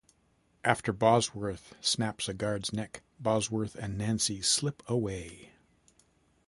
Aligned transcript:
After 0.63 0.91
Bosworth 0.91 1.75
snaps 1.79 2.27
a 2.27 2.33
guard's 2.33 2.73
neck, 2.73 3.03
Bosworth 3.19 3.75
and 3.75 3.99
Nancy 3.99 4.41
slip 4.41 4.81
away. 4.89 5.51